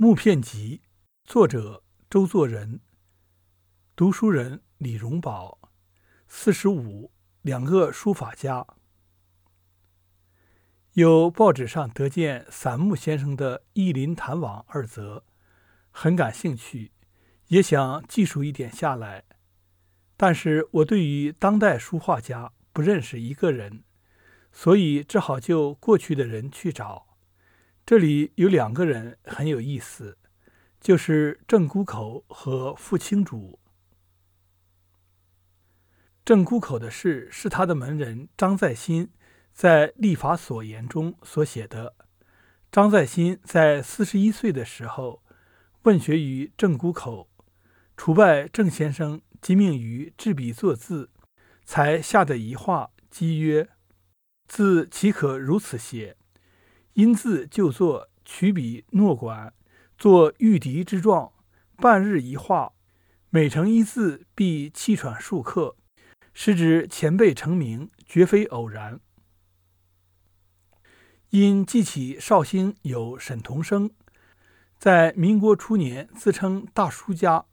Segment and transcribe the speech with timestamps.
[0.00, 0.82] 木片集，
[1.24, 2.78] 作者周作人，
[3.96, 5.58] 读书人李荣宝，
[6.28, 7.10] 四十五，
[7.42, 8.64] 两个书法家。
[10.92, 15.24] 有报纸上得见散木先生的《意林谈网》二则，
[15.90, 16.92] 很感兴趣，
[17.48, 19.24] 也想记述一点下来。
[20.16, 23.82] 但是我对于当代书画家不认识一个人，
[24.52, 27.17] 所以只好就过去的人去找。
[27.88, 30.18] 这里有两个人很有意思，
[30.78, 33.58] 就是郑谷口和傅青主。
[36.22, 39.10] 郑谷口的事是他的门人张在新
[39.54, 41.94] 在《立法所言》中所写的。
[42.70, 45.22] 张在新在四十一岁的时候
[45.84, 47.30] 问学于郑谷口，
[47.96, 51.08] 除拜郑先生即命于制笔作字，
[51.64, 53.70] 才下的一画，讥曰
[54.46, 56.16] ：“字岂可如此写？”
[56.98, 59.54] 因字就作，取笔诺管，
[59.96, 61.30] 作御敌之状。
[61.76, 62.72] 半日一画，
[63.30, 65.76] 每成一字，必气喘数刻。
[66.34, 68.98] 是指前辈成名，绝非偶然。
[71.30, 73.92] 因记起绍兴有沈同生，
[74.76, 77.44] 在民国初年自称大书家，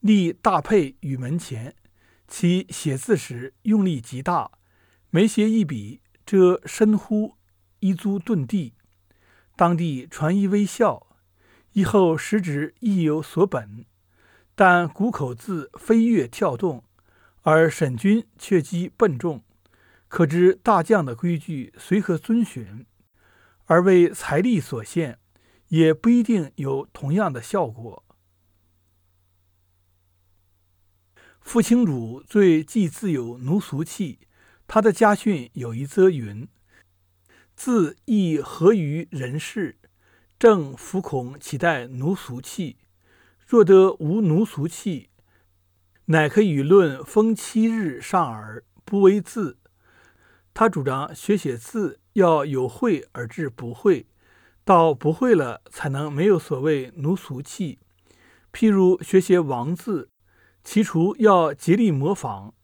[0.00, 1.76] 立大佩于门前，
[2.26, 4.50] 其写字时用力极大，
[5.10, 7.36] 每写一笔，遮深乎。
[7.82, 8.74] 一足遁地，
[9.56, 11.08] 当地传一微笑。
[11.72, 13.84] 以后食指亦有所本，
[14.54, 16.84] 但谷口字飞跃跳动，
[17.40, 19.42] 而沈君却极笨重，
[20.06, 22.86] 可知大将的规矩随和遵循，
[23.64, 25.18] 而为财力所限，
[25.68, 28.04] 也不一定有同样的效果。
[31.40, 34.20] 傅青主最忌自有奴俗气，
[34.68, 36.46] 他的家训有一则云。
[37.54, 39.78] 自亦合于人世，
[40.38, 42.78] 正弗恐其待奴俗气。
[43.46, 45.10] 若得无奴俗气，
[46.06, 49.58] 乃可以论风七日上耳，不为字。
[50.54, 54.06] 他主张学写字要有会而致不会，
[54.64, 57.78] 到不会了才能没有所谓奴俗气。
[58.52, 60.10] 譬如学写王字，
[60.64, 62.54] 其除要竭力模仿，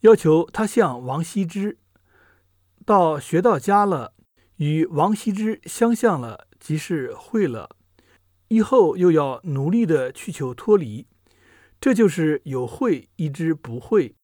[0.00, 1.78] 要求他像王羲之，
[2.84, 4.12] 到学到家了。
[4.56, 7.76] 与王羲之相像了，即是会了。
[8.48, 11.06] 以后又要努力的去求脱离，
[11.80, 14.14] 这就是有会一之不会。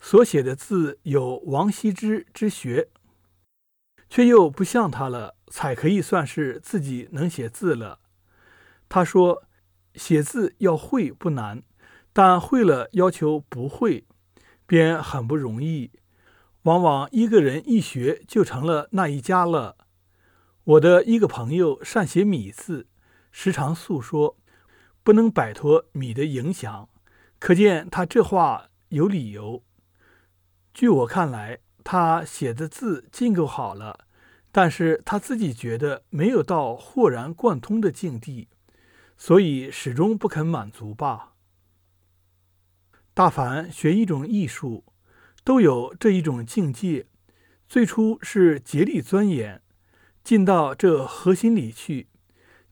[0.00, 2.90] 所写的字有王羲之之学，
[4.10, 8.00] 却又不像他了，才可以算是自己能写字了。
[8.88, 9.44] 他说，
[9.94, 11.62] 写字要会不难，
[12.12, 14.04] 但会了要求不会，
[14.66, 15.90] 便很不容易。
[16.66, 19.76] 往往一个人一学就成了那一家了。
[20.64, 22.88] 我的一个朋友善写米字，
[23.30, 24.36] 时常诉说
[25.04, 26.88] 不能摆脱米的影响，
[27.38, 29.62] 可见他这话有理由。
[30.74, 34.00] 据我看来，他写的字尽够好了，
[34.50, 38.48] 但是他自己觉得没有到豁然贯通的境地，
[39.16, 41.34] 所以始终不肯满足吧。
[43.14, 44.84] 大凡学一种艺术。
[45.46, 47.06] 都有这一种境界，
[47.68, 49.62] 最初是竭力钻研，
[50.24, 52.08] 进到这核心里去。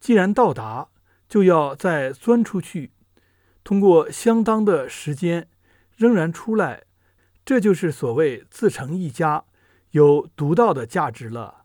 [0.00, 0.88] 既然到达，
[1.28, 2.90] 就要再钻出去，
[3.62, 5.46] 通过相当的时间，
[5.96, 6.82] 仍然出来，
[7.44, 9.44] 这就是所谓自成一家，
[9.92, 11.63] 有独到的价值了。